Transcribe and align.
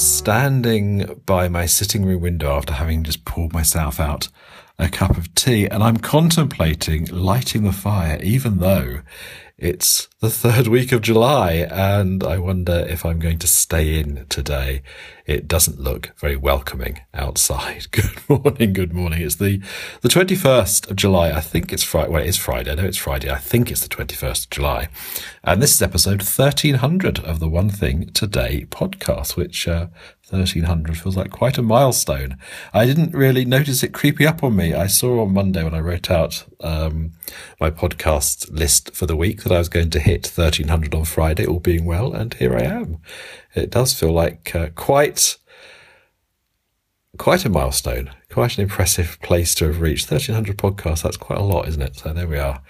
standing 0.00 1.20
by 1.26 1.48
my 1.48 1.66
sitting 1.66 2.04
room 2.04 2.22
window 2.22 2.56
after 2.56 2.72
having 2.72 3.04
just 3.04 3.24
poured 3.24 3.52
myself 3.52 4.00
out 4.00 4.28
a 4.78 4.88
cup 4.88 5.18
of 5.18 5.34
tea 5.34 5.66
and 5.66 5.82
I'm 5.82 5.98
contemplating 5.98 7.04
lighting 7.06 7.64
the 7.64 7.72
fire, 7.72 8.18
even 8.22 8.58
though 8.58 9.00
it's 9.60 10.08
the 10.20 10.30
third 10.30 10.68
week 10.68 10.90
of 10.90 11.02
July 11.02 11.52
and 11.70 12.24
I 12.24 12.38
wonder 12.38 12.86
if 12.88 13.04
I'm 13.04 13.18
going 13.18 13.38
to 13.40 13.46
stay 13.46 14.00
in 14.00 14.24
today. 14.30 14.80
It 15.26 15.46
doesn't 15.46 15.78
look 15.78 16.12
very 16.16 16.34
welcoming 16.34 17.00
outside. 17.12 17.88
Good 17.90 18.26
morning. 18.26 18.72
Good 18.72 18.94
morning. 18.94 19.20
It's 19.20 19.36
the, 19.36 19.60
the 20.00 20.08
21st 20.08 20.90
of 20.90 20.96
July. 20.96 21.30
I 21.32 21.42
think 21.42 21.74
it's 21.74 21.82
Friday. 21.82 22.10
Well, 22.10 22.22
it 22.22 22.28
is 22.28 22.38
Friday. 22.38 22.70
I 22.70 22.74
know 22.74 22.86
it's 22.86 22.96
Friday. 22.96 23.30
I 23.30 23.36
think 23.36 23.70
it's 23.70 23.82
the 23.82 23.94
21st 23.94 24.44
of 24.44 24.50
July. 24.50 24.88
And 25.44 25.62
this 25.62 25.74
is 25.74 25.82
episode 25.82 26.22
1300 26.22 27.18
of 27.18 27.38
the 27.38 27.48
One 27.48 27.68
Thing 27.68 28.06
Today 28.14 28.66
podcast, 28.70 29.36
which, 29.36 29.68
uh, 29.68 29.88
1300 30.30 30.96
feels 30.96 31.18
like 31.18 31.30
quite 31.30 31.58
a 31.58 31.62
milestone. 31.62 32.38
I 32.72 32.86
didn't 32.86 33.12
really 33.12 33.44
notice 33.44 33.82
it 33.82 33.92
creeping 33.92 34.26
up 34.26 34.42
on 34.42 34.56
me. 34.56 34.72
I 34.72 34.86
saw 34.86 35.20
on 35.22 35.34
Monday 35.34 35.62
when 35.62 35.74
I 35.74 35.80
wrote 35.80 36.10
out 36.10 36.44
um, 36.62 37.12
my 37.60 37.70
podcast 37.70 38.52
list 38.52 38.94
for 38.94 39.06
the 39.06 39.16
week 39.16 39.42
that 39.42 39.52
I 39.52 39.58
was 39.58 39.68
going 39.68 39.90
to 39.90 40.00
hit 40.00 40.26
1300 40.26 40.94
on 40.94 41.04
Friday, 41.04 41.46
all 41.46 41.60
being 41.60 41.84
well, 41.84 42.12
and 42.12 42.34
here 42.34 42.56
I 42.56 42.62
am. 42.62 42.98
It 43.54 43.70
does 43.70 43.92
feel 43.92 44.12
like 44.12 44.54
uh, 44.54 44.68
quite 44.74 45.36
quite 47.18 47.44
a 47.44 47.48
milestone, 47.48 48.10
quite 48.30 48.56
an 48.56 48.62
impressive 48.62 49.18
place 49.20 49.54
to 49.56 49.66
have 49.66 49.80
reached. 49.80 50.10
1300 50.10 50.56
podcasts, 50.56 51.02
that's 51.02 51.16
quite 51.16 51.38
a 51.38 51.42
lot, 51.42 51.68
isn't 51.68 51.82
it? 51.82 51.96
So 51.96 52.12
there 52.12 52.26
we 52.26 52.38
are. 52.38 52.62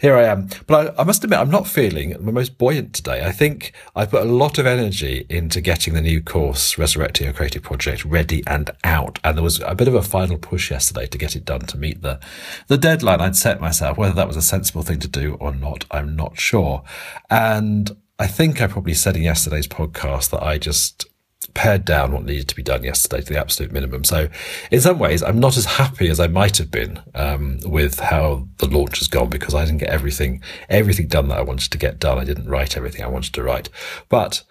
Here 0.00 0.16
I 0.16 0.24
am. 0.24 0.48
But 0.66 0.94
I, 0.98 1.02
I, 1.02 1.04
must 1.04 1.24
admit, 1.24 1.38
I'm 1.38 1.50
not 1.50 1.66
feeling 1.66 2.10
the 2.10 2.32
most 2.32 2.58
buoyant 2.58 2.94
today. 2.94 3.24
I 3.26 3.32
think 3.32 3.72
I 3.96 4.06
put 4.06 4.22
a 4.22 4.30
lot 4.30 4.56
of 4.56 4.66
energy 4.66 5.26
into 5.28 5.60
getting 5.60 5.94
the 5.94 6.00
new 6.00 6.22
course, 6.22 6.78
Resurrecting 6.78 7.26
Your 7.26 7.34
Creative 7.34 7.62
Project, 7.62 8.04
ready 8.04 8.42
and 8.46 8.70
out. 8.84 9.18
And 9.24 9.36
there 9.36 9.44
was 9.44 9.60
a 9.60 9.74
bit 9.74 9.88
of 9.88 9.94
a 9.94 10.02
final 10.02 10.38
push 10.38 10.70
yesterday 10.70 11.06
to 11.06 11.18
get 11.18 11.34
it 11.34 11.44
done 11.44 11.60
to 11.66 11.76
meet 11.76 12.00
the, 12.00 12.20
the 12.68 12.78
deadline 12.78 13.20
I'd 13.20 13.36
set 13.36 13.60
myself. 13.60 13.98
Whether 13.98 14.14
that 14.14 14.28
was 14.28 14.36
a 14.36 14.42
sensible 14.42 14.82
thing 14.82 15.00
to 15.00 15.08
do 15.08 15.36
or 15.40 15.54
not, 15.54 15.84
I'm 15.90 16.14
not 16.14 16.38
sure. 16.38 16.82
And 17.28 17.96
I 18.18 18.26
think 18.28 18.62
I 18.62 18.68
probably 18.68 18.94
said 18.94 19.16
in 19.16 19.22
yesterday's 19.22 19.68
podcast 19.68 20.30
that 20.30 20.42
I 20.42 20.58
just 20.58 21.06
pared 21.54 21.84
down 21.84 22.12
what 22.12 22.24
needed 22.24 22.48
to 22.48 22.56
be 22.56 22.62
done 22.62 22.84
yesterday 22.84 23.22
to 23.22 23.32
the 23.32 23.38
absolute 23.38 23.72
minimum. 23.72 24.04
So, 24.04 24.28
in 24.70 24.80
some 24.80 24.98
ways, 24.98 25.22
I'm 25.22 25.40
not 25.40 25.56
as 25.56 25.64
happy 25.64 26.08
as 26.08 26.20
I 26.20 26.26
might 26.26 26.56
have 26.58 26.70
been 26.70 27.00
um, 27.14 27.58
with 27.64 28.00
how 28.00 28.46
the 28.58 28.66
launch 28.68 28.98
has 28.98 29.08
gone 29.08 29.28
because 29.28 29.54
I 29.54 29.64
didn't 29.64 29.78
get 29.78 29.90
everything 29.90 30.42
everything 30.68 31.08
done 31.08 31.28
that 31.28 31.38
I 31.38 31.42
wanted 31.42 31.70
to 31.72 31.78
get 31.78 31.98
done. 31.98 32.18
I 32.18 32.24
didn't 32.24 32.48
write 32.48 32.76
everything 32.76 33.02
I 33.02 33.08
wanted 33.08 33.34
to 33.34 33.42
write, 33.42 33.68
but 34.08 34.42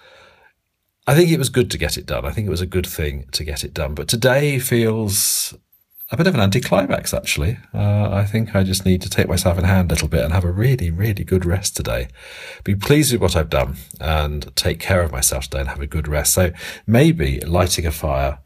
I 1.07 1.15
think 1.15 1.31
it 1.31 1.39
was 1.39 1.49
good 1.49 1.71
to 1.71 1.77
get 1.77 1.97
it 1.97 2.05
done. 2.05 2.25
I 2.25 2.31
think 2.31 2.47
it 2.47 2.51
was 2.51 2.61
a 2.61 2.65
good 2.65 2.85
thing 2.85 3.25
to 3.31 3.45
get 3.45 3.63
it 3.63 3.73
done. 3.73 3.95
But 3.95 4.09
today 4.09 4.59
feels 4.59 5.53
a 6.09 6.15
bit 6.15 6.27
of 6.27 6.35
an 6.35 6.39
anticlimax, 6.39 7.13
actually. 7.13 7.57
Uh, 7.73 8.09
I 8.11 8.23
think 8.23 8.55
I 8.55 8.63
just 8.63 8.85
need 8.85 9.01
to 9.01 9.09
take 9.09 9.27
myself 9.27 9.57
in 9.57 9.65
hand 9.65 9.91
a 9.91 9.93
little 9.93 10.07
bit 10.07 10.23
and 10.23 10.33
have 10.33 10.45
a 10.45 10.51
really, 10.51 10.89
really 10.89 11.25
good 11.25 11.45
rest 11.45 11.75
today. 11.75 12.07
Be 12.63 12.75
pleased 12.75 13.11
with 13.11 13.21
what 13.21 13.35
I've 13.35 13.49
done 13.49 13.75
and 13.99 14.55
take 14.55 14.79
care 14.79 15.01
of 15.01 15.11
myself 15.11 15.45
today 15.45 15.59
and 15.59 15.69
have 15.69 15.81
a 15.81 15.87
good 15.87 16.07
rest. 16.07 16.33
So 16.33 16.51
maybe 16.85 17.41
lighting 17.41 17.85
a 17.85 17.91
fire 17.91 18.39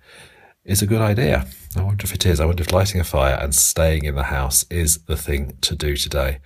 is 0.66 0.82
a 0.82 0.88
good 0.88 1.02
idea. 1.02 1.46
I 1.76 1.84
wonder 1.84 2.04
if 2.04 2.14
it 2.14 2.26
is. 2.26 2.40
I 2.40 2.46
wonder 2.46 2.64
if 2.64 2.72
lighting 2.72 3.00
a 3.00 3.04
fire 3.04 3.38
and 3.40 3.54
staying 3.54 4.06
in 4.06 4.16
the 4.16 4.24
house 4.24 4.66
is 4.72 4.98
the 5.06 5.18
thing 5.18 5.58
to 5.62 5.76
do 5.76 5.96
today. 5.96 6.40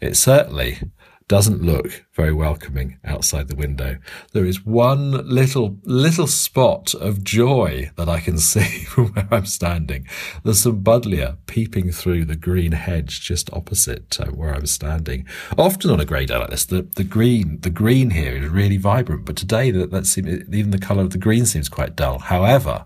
It 0.00 0.16
certainly 0.16 0.78
doesn't 1.26 1.62
look 1.62 2.04
very 2.12 2.32
welcoming 2.32 2.98
outside 3.04 3.48
the 3.48 3.56
window. 3.56 3.96
There 4.32 4.44
is 4.44 4.64
one 4.64 5.26
little, 5.26 5.78
little 5.84 6.26
spot 6.26 6.94
of 6.94 7.24
joy 7.24 7.90
that 7.96 8.08
I 8.08 8.20
can 8.20 8.38
see 8.52 8.84
from 8.84 9.08
where 9.08 9.28
I'm 9.30 9.46
standing. 9.46 10.06
There's 10.42 10.60
some 10.60 10.82
buddleia 10.82 11.38
peeping 11.46 11.92
through 11.92 12.26
the 12.26 12.36
green 12.36 12.72
hedge 12.72 13.22
just 13.22 13.52
opposite 13.52 14.20
uh, 14.20 14.26
where 14.26 14.54
I'm 14.54 14.66
standing. 14.66 15.26
Often 15.56 15.90
on 15.90 16.00
a 16.00 16.04
grey 16.04 16.26
day 16.26 16.36
like 16.36 16.50
this, 16.50 16.66
the, 16.66 16.82
the 16.82 17.04
green, 17.04 17.60
the 17.60 17.70
green 17.70 18.10
here 18.10 18.36
is 18.36 18.48
really 18.48 18.76
vibrant, 18.76 19.24
but 19.24 19.36
today 19.36 19.70
that, 19.70 19.90
that 19.90 20.06
seems, 20.06 20.48
even 20.54 20.70
the 20.70 20.78
colour 20.78 21.02
of 21.02 21.10
the 21.10 21.18
green 21.18 21.46
seems 21.46 21.68
quite 21.68 21.96
dull. 21.96 22.18
However, 22.18 22.84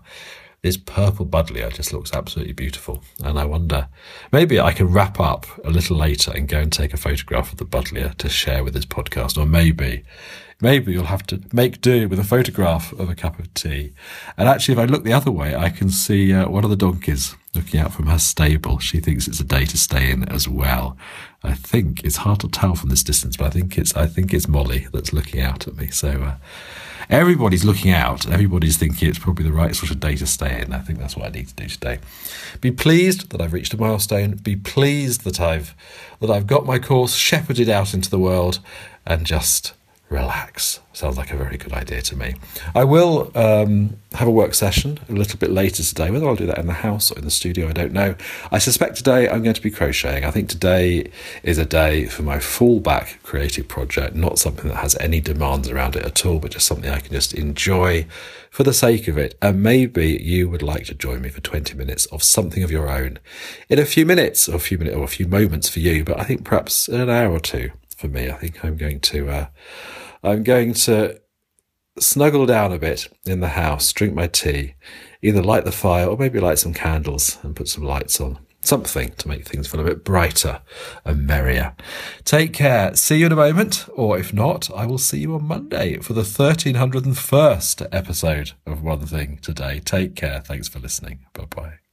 this 0.61 0.77
purple 0.77 1.25
buddleia 1.25 1.73
just 1.73 1.93
looks 1.93 2.13
absolutely 2.13 2.53
beautiful. 2.53 3.03
And 3.23 3.39
I 3.39 3.45
wonder, 3.45 3.87
maybe 4.31 4.59
I 4.59 4.73
can 4.73 4.91
wrap 4.91 5.19
up 5.19 5.45
a 5.63 5.69
little 5.69 5.95
later 5.95 6.31
and 6.31 6.47
go 6.47 6.59
and 6.59 6.71
take 6.71 6.93
a 6.93 6.97
photograph 6.97 7.51
of 7.51 7.59
the 7.59 7.65
buddleia 7.65 8.15
to 8.15 8.29
share 8.29 8.63
with 8.63 8.73
this 8.73 8.85
podcast. 8.85 9.37
Or 9.37 9.45
maybe, 9.45 10.03
maybe 10.61 10.91
you'll 10.91 11.05
have 11.05 11.25
to 11.27 11.41
make 11.53 11.79
do 11.81 12.09
with 12.09 12.19
a 12.19 12.25
photograph 12.25 12.91
of 12.93 13.09
a 13.09 13.15
cup 13.15 13.39
of 13.39 13.53
tea. 13.53 13.93
And 14.37 14.49
actually, 14.49 14.73
if 14.73 14.79
I 14.79 14.85
look 14.85 15.03
the 15.03 15.13
other 15.13 15.31
way, 15.31 15.55
I 15.55 15.69
can 15.69 15.89
see 15.89 16.33
uh, 16.33 16.49
one 16.49 16.65
of 16.65 16.69
the 16.69 16.75
donkeys 16.75 17.35
looking 17.55 17.79
out 17.79 17.93
from 17.93 18.07
her 18.07 18.19
stable. 18.19 18.79
She 18.79 18.99
thinks 18.99 19.27
it's 19.27 19.39
a 19.39 19.45
day 19.45 19.65
to 19.65 19.77
stay 19.77 20.11
in 20.11 20.27
as 20.29 20.47
well. 20.47 20.97
I 21.43 21.53
think 21.53 22.03
it's 22.03 22.17
hard 22.17 22.41
to 22.41 22.49
tell 22.49 22.75
from 22.75 22.89
this 22.89 23.03
distance, 23.03 23.37
but 23.37 23.45
I 23.45 23.49
think 23.49 23.77
it's, 23.77 23.95
I 23.95 24.07
think 24.07 24.33
it's 24.33 24.47
Molly 24.47 24.87
that's 24.91 25.13
looking 25.13 25.41
out 25.41 25.67
at 25.67 25.77
me. 25.77 25.87
So, 25.87 26.09
uh, 26.09 26.35
everybody's 27.09 27.65
looking 27.65 27.91
out. 27.91 28.29
Everybody's 28.29 28.77
thinking 28.77 29.09
it's 29.09 29.19
probably 29.19 29.45
the 29.45 29.53
right 29.53 29.75
sort 29.75 29.91
of 29.91 29.99
day 29.99 30.15
to 30.15 30.27
stay 30.27 30.61
in. 30.61 30.73
I 30.73 30.79
think 30.79 30.99
that's 30.99 31.15
what 31.15 31.27
I 31.27 31.29
need 31.29 31.47
to 31.47 31.55
do 31.55 31.67
today. 31.67 31.99
Be 32.61 32.71
pleased 32.71 33.31
that 33.31 33.41
I've 33.41 33.53
reached 33.53 33.73
a 33.73 33.77
milestone. 33.77 34.35
Be 34.35 34.55
pleased 34.55 35.23
that 35.23 35.39
I've 35.39 35.75
that 36.19 36.29
I've 36.29 36.47
got 36.47 36.65
my 36.65 36.79
course 36.79 37.15
shepherded 37.15 37.69
out 37.69 37.93
into 37.93 38.09
the 38.09 38.19
world, 38.19 38.59
and 39.05 39.25
just 39.25 39.73
relax. 40.09 40.79
Sounds 40.91 41.17
like 41.17 41.31
a 41.31 41.37
very 41.37 41.55
good 41.55 41.71
idea 41.71 42.01
to 42.01 42.15
me. 42.15 42.33
I 42.73 42.83
will 42.83 43.31
um, 43.35 43.97
have 44.13 44.27
a 44.27 44.31
work 44.31 44.55
session 44.55 44.99
a 45.07 45.13
little 45.13 45.37
bit 45.37 45.51
later 45.51 45.83
today. 45.83 46.09
Whether 46.09 46.27
I'll 46.27 46.35
do 46.35 46.47
that 46.47 46.57
in 46.57 46.67
the 46.67 46.73
house 46.73 47.11
or 47.11 47.19
in 47.19 47.25
the 47.25 47.31
studio, 47.31 47.69
I 47.69 47.73
don't 47.73 47.93
know. 47.93 48.15
I 48.51 48.57
suspect 48.57 48.97
today 48.97 49.29
I'm 49.29 49.43
going 49.43 49.53
to 49.53 49.61
be 49.61 49.69
crocheting. 49.69 50.25
I 50.25 50.31
think 50.31 50.49
today 50.49 51.11
is 51.43 51.57
a 51.57 51.65
day 51.65 52.05
for 52.05 52.23
my 52.23 52.37
fallback 52.37 53.21
creative 53.21 53.67
project, 53.67 54.15
not 54.15 54.39
something 54.39 54.67
that 54.69 54.77
has 54.77 54.97
any 54.97 55.21
demands 55.21 55.69
around 55.69 55.95
it 55.95 56.05
at 56.05 56.25
all, 56.25 56.39
but 56.39 56.51
just 56.51 56.65
something 56.65 56.89
I 56.89 56.99
can 56.99 57.13
just 57.13 57.33
enjoy 57.33 58.07
for 58.49 58.63
the 58.63 58.73
sake 58.73 59.07
of 59.07 59.17
it. 59.17 59.37
And 59.43 59.61
maybe 59.61 60.19
you 60.21 60.49
would 60.49 60.63
like 60.63 60.85
to 60.85 60.95
join 60.95 61.21
me 61.21 61.29
for 61.29 61.41
20 61.41 61.75
minutes 61.75 62.07
of 62.07 62.23
something 62.23 62.63
of 62.63 62.71
your 62.71 62.89
own 62.89 63.19
in 63.69 63.77
a 63.77 63.85
few 63.85 64.07
minutes 64.07 64.49
or 64.49 64.55
a 64.55 64.59
few 64.59 64.79
minutes 64.79 64.97
or 64.97 65.03
a 65.03 65.07
few 65.07 65.27
moments 65.27 65.69
for 65.69 65.79
you, 65.79 66.03
but 66.03 66.19
I 66.19 66.23
think 66.23 66.43
perhaps 66.43 66.89
in 66.89 66.99
an 66.99 67.09
hour 67.09 67.31
or 67.31 67.39
two 67.39 67.71
for 67.99 68.07
me. 68.07 68.29
I 68.29 68.33
think 68.33 68.63
I'm 68.63 68.77
going 68.77 68.99
to 69.01 69.29
uh, 69.29 69.47
I'm 70.23 70.43
going 70.43 70.73
to 70.73 71.19
snuggle 71.99 72.45
down 72.45 72.71
a 72.71 72.79
bit 72.79 73.07
in 73.25 73.41
the 73.41 73.49
house, 73.49 73.91
drink 73.91 74.13
my 74.13 74.27
tea, 74.27 74.75
either 75.21 75.41
light 75.41 75.65
the 75.65 75.71
fire 75.71 76.07
or 76.07 76.17
maybe 76.17 76.39
light 76.39 76.59
some 76.59 76.73
candles 76.73 77.37
and 77.43 77.55
put 77.55 77.67
some 77.67 77.83
lights 77.83 78.19
on. 78.21 78.39
Something 78.61 79.11
to 79.17 79.27
make 79.27 79.47
things 79.47 79.67
feel 79.67 79.79
a 79.79 79.85
bit 79.85 80.03
brighter 80.03 80.61
and 81.05 81.25
merrier. 81.25 81.75
Take 82.25 82.51
care. 82.51 82.93
See 82.93 83.19
you 83.19 83.27
in 83.27 83.31
a 83.31 83.37
moment, 83.37 83.87
or 83.93 84.17
if 84.19 84.33
not, 84.33 84.69
I 84.75 84.85
will 84.85 84.97
see 84.97 85.19
you 85.19 85.33
on 85.35 85.45
Monday 85.45 85.97
for 85.99 86.11
the 86.11 86.23
1301st 86.23 87.87
episode 87.89 88.51
of 88.65 88.83
One 88.83 89.05
Thing 89.05 89.39
Today. 89.41 89.79
Take 89.79 90.15
care. 90.15 90.41
Thanks 90.41 90.67
for 90.67 90.79
listening. 90.79 91.25
Bye 91.33 91.45
bye. 91.45 91.88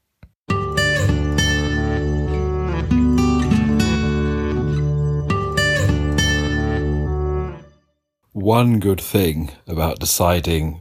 One 8.47 8.79
good 8.79 9.01
thing 9.01 9.51
about 9.67 9.99
deciding 9.99 10.81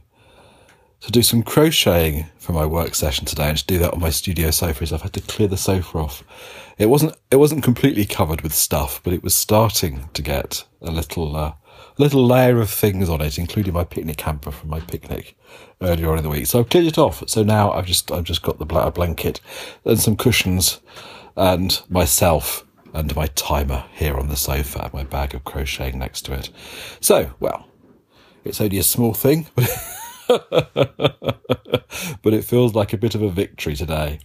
to 1.00 1.10
do 1.10 1.20
some 1.20 1.42
crocheting 1.42 2.24
for 2.38 2.52
my 2.52 2.64
work 2.64 2.94
session 2.94 3.24
today 3.24 3.48
and 3.48 3.58
to 3.58 3.66
do 3.66 3.76
that 3.76 3.92
on 3.92 3.98
my 3.98 4.08
studio 4.08 4.52
sofa 4.52 4.84
is 4.84 4.92
I've 4.92 5.02
had 5.02 5.12
to 5.14 5.20
clear 5.22 5.48
the 5.48 5.56
sofa 5.56 5.98
off. 5.98 6.22
It 6.78 6.86
wasn't 6.86 7.16
it 7.28 7.36
wasn't 7.38 7.64
completely 7.64 8.04
covered 8.04 8.42
with 8.42 8.54
stuff, 8.54 9.02
but 9.02 9.12
it 9.12 9.24
was 9.24 9.34
starting 9.34 10.08
to 10.14 10.22
get 10.22 10.64
a 10.80 10.92
little 10.92 11.34
uh, 11.34 11.54
little 11.98 12.24
layer 12.24 12.60
of 12.60 12.70
things 12.70 13.08
on 13.08 13.20
it, 13.20 13.36
including 13.36 13.74
my 13.74 13.82
picnic 13.82 14.20
hamper 14.20 14.52
from 14.52 14.70
my 14.70 14.78
picnic 14.78 15.36
earlier 15.82 16.12
on 16.12 16.18
in 16.18 16.22
the 16.22 16.30
week. 16.30 16.46
So 16.46 16.60
I've 16.60 16.68
cleared 16.68 16.86
it 16.86 16.98
off. 16.98 17.24
So 17.26 17.42
now 17.42 17.72
I've 17.72 17.86
just 17.86 18.12
I've 18.12 18.22
just 18.22 18.42
got 18.42 18.60
the 18.60 18.64
blanket 18.64 19.40
and 19.84 19.98
some 19.98 20.16
cushions 20.16 20.78
and 21.36 21.82
myself 21.88 22.64
and 22.96 23.14
my 23.14 23.26
timer 23.28 23.84
here 23.92 24.16
on 24.16 24.28
the 24.28 24.36
sofa, 24.36 24.90
my 24.92 25.04
bag 25.04 25.34
of 25.34 25.44
crocheting 25.44 25.98
next 25.98 26.22
to 26.22 26.32
it. 26.32 26.48
So, 27.00 27.30
well, 27.38 27.68
it's 28.42 28.60
only 28.60 28.78
a 28.78 28.82
small 28.82 29.12
thing, 29.12 29.48
but 29.54 30.48
it 32.24 32.44
feels 32.44 32.74
like 32.74 32.94
a 32.94 32.98
bit 32.98 33.14
of 33.14 33.20
a 33.20 33.28
victory 33.28 33.76
today. 33.76 34.18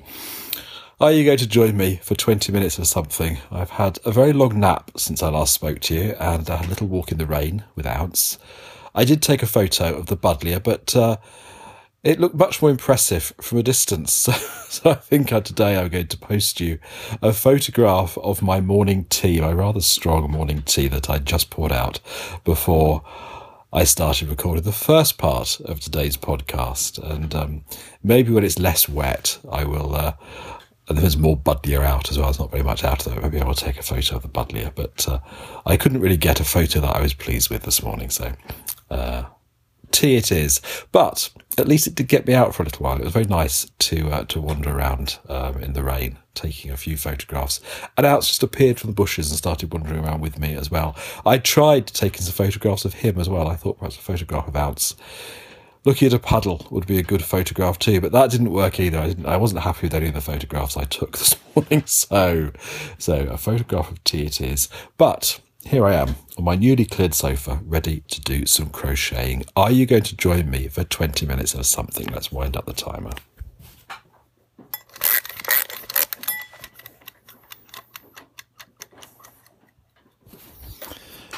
Are 1.01 1.11
you 1.11 1.25
going 1.25 1.39
to 1.39 1.47
join 1.47 1.75
me 1.75 1.99
for 2.01 2.15
20 2.15 2.51
minutes 2.53 2.77
of 2.77 2.87
something? 2.87 3.39
I've 3.51 3.71
had 3.71 3.99
a 4.05 4.11
very 4.11 4.31
long 4.31 4.57
nap 4.57 4.91
since 4.95 5.21
I 5.21 5.29
last 5.29 5.53
spoke 5.53 5.81
to 5.81 5.93
you 5.93 6.15
and 6.19 6.47
a 6.47 6.61
little 6.67 6.87
walk 6.87 7.11
in 7.11 7.17
the 7.17 7.25
rain 7.25 7.65
with 7.75 7.85
Ounce. 7.85 8.37
I 8.95 9.03
did 9.03 9.21
take 9.21 9.43
a 9.43 9.47
photo 9.47 9.97
of 9.97 10.05
the 10.05 10.17
Buddleia, 10.17 10.63
but 10.63 10.95
uh, 10.95 11.17
it 12.03 12.19
looked 12.19 12.35
much 12.35 12.61
more 12.61 12.71
impressive 12.71 13.33
from 13.41 13.57
a 13.59 13.63
distance. 13.63 14.27
So, 14.71 14.87
so 14.87 14.89
I 14.91 14.95
think 14.95 15.27
today 15.27 15.77
I'm 15.77 15.89
going 15.89 16.07
to 16.07 16.17
post 16.17 16.61
you 16.61 16.79
a 17.21 17.33
photograph 17.33 18.17
of 18.19 18.41
my 18.41 18.61
morning 18.61 19.03
tea, 19.09 19.41
my 19.41 19.51
rather 19.51 19.81
strong 19.81 20.31
morning 20.31 20.61
tea 20.61 20.87
that 20.87 21.09
I 21.09 21.17
just 21.17 21.49
poured 21.49 21.73
out 21.73 21.99
before 22.45 23.03
I 23.73 23.83
started 23.83 24.29
recording 24.29 24.63
the 24.63 24.71
first 24.71 25.17
part 25.17 25.59
of 25.61 25.81
today's 25.81 26.15
podcast. 26.15 26.99
And 27.03 27.35
um, 27.35 27.65
maybe 28.01 28.31
when 28.31 28.45
it's 28.45 28.59
less 28.59 28.87
wet, 28.87 29.37
I 29.51 29.65
will. 29.65 29.93
Uh, 29.93 30.13
there's 30.87 31.17
more 31.17 31.37
buddleia 31.37 31.83
out 31.83 32.09
as 32.09 32.17
well. 32.17 32.27
There's 32.27 32.39
not 32.39 32.51
very 32.51 32.63
much 32.63 32.83
out 32.83 33.05
of 33.05 33.17
it. 33.17 33.21
Maybe 33.21 33.39
I 33.41 33.45
will 33.45 33.53
take 33.53 33.77
a 33.77 33.83
photo 33.83 34.15
of 34.15 34.21
the 34.21 34.29
buddleia, 34.29 34.73
but 34.73 35.07
uh, 35.07 35.19
I 35.65 35.75
couldn't 35.77 36.01
really 36.01 36.17
get 36.17 36.39
a 36.39 36.45
photo 36.45 36.79
that 36.79 36.95
I 36.95 37.01
was 37.01 37.13
pleased 37.13 37.49
with 37.49 37.63
this 37.63 37.83
morning. 37.83 38.09
So, 38.09 38.33
uh, 38.89 39.25
tea 39.91 40.15
it 40.15 40.31
is. 40.31 40.61
But 40.91 41.29
at 41.57 41.67
least 41.67 41.87
it 41.87 41.95
did 41.95 42.07
get 42.07 42.27
me 42.27 42.33
out 42.33 42.55
for 42.55 42.63
a 42.63 42.65
little 42.65 42.83
while. 42.83 42.97
It 42.97 43.03
was 43.03 43.13
very 43.13 43.25
nice 43.25 43.69
to 43.79 44.09
uh, 44.09 44.25
to 44.25 44.41
wander 44.41 44.69
around 44.69 45.19
um, 45.29 45.61
in 45.61 45.73
the 45.73 45.83
rain, 45.83 46.17
taking 46.33 46.71
a 46.71 46.77
few 46.77 46.97
photographs. 46.97 47.59
And 47.97 48.05
Ounce 48.05 48.27
just 48.27 48.43
appeared 48.43 48.79
from 48.79 48.89
the 48.89 48.95
bushes 48.95 49.29
and 49.29 49.37
started 49.37 49.73
wandering 49.73 50.03
around 50.03 50.21
with 50.21 50.39
me 50.39 50.55
as 50.55 50.71
well. 50.71 50.95
I 51.25 51.37
tried 51.37 51.87
taking 51.87 52.21
some 52.21 52.33
photographs 52.33 52.85
of 52.85 52.95
him 52.95 53.19
as 53.19 53.29
well. 53.29 53.47
I 53.47 53.55
thought 53.55 53.79
perhaps 53.79 53.97
a 53.97 54.01
photograph 54.01 54.47
of 54.47 54.55
Ounce 54.55 54.95
looking 55.83 56.05
at 56.05 56.13
a 56.13 56.19
puddle 56.19 56.67
would 56.69 56.85
be 56.85 56.99
a 56.99 57.03
good 57.03 57.23
photograph 57.23 57.79
too, 57.79 57.99
but 57.99 58.11
that 58.11 58.31
didn't 58.31 58.51
work 58.51 58.79
either. 58.79 58.99
I. 58.99 59.15
I 59.25 59.37
wasn't 59.37 59.61
happy 59.61 59.87
with 59.87 59.93
any 59.93 60.07
of 60.07 60.13
the 60.13 60.21
photographs 60.21 60.77
I 60.77 60.83
took 60.83 61.17
this 61.17 61.35
morning. 61.55 61.83
So, 61.85 62.51
so 62.97 63.27
a 63.29 63.37
photograph 63.37 63.91
of 63.91 64.03
tea 64.03 64.25
it 64.25 64.41
is. 64.41 64.69
But 64.97 65.39
here 65.65 65.85
I 65.85 65.93
am 65.95 66.15
on 66.37 66.43
my 66.43 66.55
newly 66.55 66.85
cleared 66.85 67.13
sofa, 67.13 67.61
ready 67.65 68.03
to 68.09 68.21
do 68.21 68.45
some 68.45 68.69
crocheting. 68.69 69.45
Are 69.55 69.71
you 69.71 69.85
going 69.85 70.03
to 70.03 70.15
join 70.15 70.49
me 70.49 70.67
for 70.67 70.83
20 70.83 71.25
minutes 71.25 71.53
of 71.53 71.65
something? 71.65 72.07
Let's 72.07 72.31
wind 72.31 72.57
up 72.57 72.65
the 72.65 72.73
timer. 72.73 73.11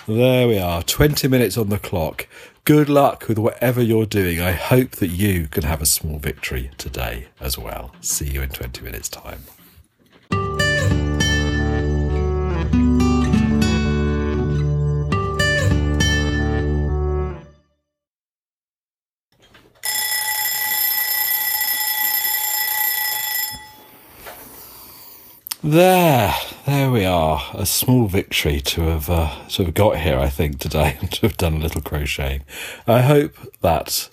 There 0.05 0.47
we 0.49 0.59
are, 0.59 0.83
20 0.83 1.27
minutes 1.29 1.57
on 1.57 1.69
the 1.69 1.79
clock. 1.79 2.27
Good 2.65 2.89
luck 2.89 3.27
with 3.27 3.37
whatever 3.37 3.81
you're 3.81 4.05
doing. 4.05 4.41
I 4.41 4.51
hope 4.51 4.91
that 4.91 5.07
you 5.07 5.47
can 5.47 5.63
have 5.63 5.81
a 5.81 5.85
small 5.85 6.19
victory 6.19 6.71
today 6.77 7.27
as 7.39 7.57
well. 7.57 7.93
See 8.01 8.29
you 8.29 8.41
in 8.41 8.49
20 8.49 8.81
minutes' 8.81 9.09
time. 9.09 9.43
There, 25.65 26.35
there 26.65 26.91
we 26.91 27.05
are. 27.05 27.41
A 27.53 27.65
small 27.65 28.07
victory 28.07 28.59
to 28.59 28.81
have 28.81 29.09
uh, 29.09 29.47
to 29.47 29.63
have 29.63 29.73
got 29.73 29.97
here, 29.97 30.19
I 30.19 30.27
think, 30.27 30.59
today, 30.59 30.97
and 30.99 31.09
to 31.13 31.21
have 31.21 31.37
done 31.37 31.53
a 31.53 31.59
little 31.59 31.79
crocheting. 31.79 32.43
I 32.85 32.99
hope 32.99 33.37
that 33.61 34.09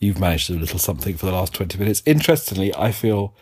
you've 0.00 0.18
managed 0.18 0.50
a 0.50 0.54
little 0.54 0.80
something 0.80 1.16
for 1.16 1.26
the 1.26 1.32
last 1.32 1.54
twenty 1.54 1.78
minutes. 1.78 2.02
Interestingly, 2.04 2.74
I 2.74 2.90
feel 2.90 3.32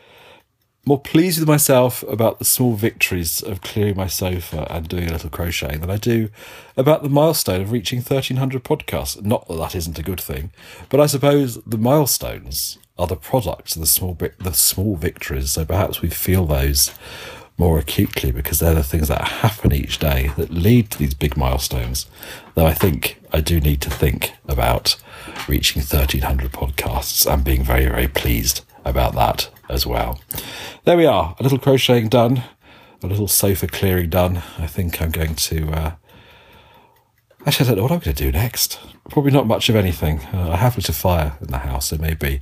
more 0.85 1.01
pleased 1.01 1.41
with 1.41 1.49
myself 1.49 2.03
about 2.03 2.39
the 2.39 2.45
small 2.45 2.75
victories 2.75 3.43
of 3.43 3.63
clearing 3.63 3.97
my 3.97 4.07
sofa 4.07 4.67
and 4.71 4.87
doing 4.87 5.09
a 5.09 5.13
little 5.13 5.31
crocheting 5.31 5.81
than 5.81 5.91
I 5.91 5.97
do 5.97 6.29
about 6.77 7.03
the 7.03 7.09
milestone 7.09 7.63
of 7.63 7.73
reaching 7.73 7.99
1300 7.99 8.63
podcasts. 8.63 9.21
Not 9.21 9.49
that 9.49 9.57
that 9.57 9.75
isn't 9.75 9.99
a 9.99 10.03
good 10.03 10.21
thing, 10.21 10.53
but 10.91 11.01
I 11.01 11.07
suppose 11.07 11.57
the 11.65 11.79
milestones 11.79 12.79
are 12.99 13.07
the 13.07 13.17
products 13.17 13.77
of 13.77 13.81
the 13.81 13.87
small 13.87 14.17
the 14.39 14.53
small 14.53 14.97
victories. 14.97 15.53
So 15.53 15.65
perhaps 15.65 16.03
we 16.03 16.11
feel 16.11 16.45
those 16.45 16.93
more 17.59 17.79
acutely 17.79 18.31
because 18.33 18.59
they're 18.59 18.75
the 18.75 18.83
things 18.83 19.09
that 19.09 19.23
happen 19.23 19.73
each 19.73 19.99
day 19.99 20.31
that 20.37 20.51
lead 20.51 20.91
to 20.91 20.99
these 20.99 21.15
big 21.15 21.37
milestones. 21.37 22.07
Though 22.55 22.67
I 22.67 22.75
think 22.75 23.21
I 23.33 23.41
do 23.41 23.61
need 23.61 23.81
to 23.83 23.91
think 23.91 24.33
about 24.47 24.97
reaching 25.49 25.81
1300 25.81 26.53
podcasts 26.53 27.31
and 27.31 27.45
being 27.45 27.63
very, 27.63 27.87
very 27.87 28.09
pleased 28.09 28.65
about 28.85 29.15
that 29.15 29.49
as 29.69 29.87
well. 29.87 30.21
There 30.85 30.97
we 30.97 31.07
are, 31.07 31.35
a 31.39 31.43
little 31.43 31.59
crocheting 31.59 32.09
done, 32.09 32.43
a 33.03 33.07
little 33.07 33.29
sofa 33.29 33.67
clearing 33.67 34.11
done. 34.11 34.43
I 34.59 34.67
think 34.67 35.01
I'm 35.01 35.11
going 35.11 35.35
to 35.35 35.71
uh, 35.73 35.93
Actually, 37.47 37.67
I 37.67 37.69
don't 37.69 37.77
know 37.77 37.83
what 37.85 37.93
I'm 37.93 37.99
going 38.01 38.17
to 38.17 38.25
do 38.25 38.33
next. 38.33 38.81
Probably 39.09 39.31
not 39.31 39.47
much 39.47 39.69
of 39.69 39.77
anything. 39.77 40.19
Uh, 40.35 40.51
I 40.51 40.57
have 40.57 40.77
lit 40.77 40.89
a 40.89 40.93
fire 40.93 41.37
in 41.41 41.47
the 41.47 41.59
house, 41.59 41.89
so 41.91 41.97
maybe 41.97 42.41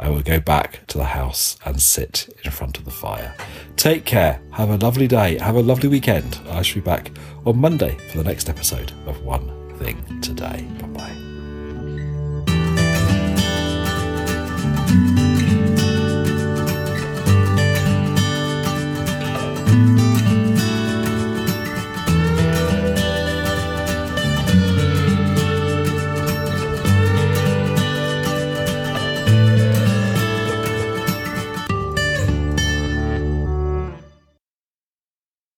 I 0.00 0.08
will 0.08 0.22
go 0.22 0.40
back 0.40 0.86
to 0.86 0.96
the 0.96 1.04
house 1.04 1.58
and 1.66 1.80
sit 1.80 2.34
in 2.42 2.50
front 2.50 2.78
of 2.78 2.86
the 2.86 2.90
fire. 2.90 3.34
Take 3.76 4.06
care. 4.06 4.40
Have 4.52 4.70
a 4.70 4.78
lovely 4.78 5.08
day. 5.08 5.36
Have 5.38 5.56
a 5.56 5.62
lovely 5.62 5.90
weekend. 5.90 6.40
I 6.48 6.62
shall 6.62 6.76
be 6.76 6.80
back 6.80 7.10
on 7.44 7.58
Monday 7.58 7.98
for 8.10 8.16
the 8.16 8.24
next 8.24 8.48
episode 8.48 8.92
of 9.06 9.22
One 9.22 9.76
Thing 9.78 10.22
Today. 10.22 10.85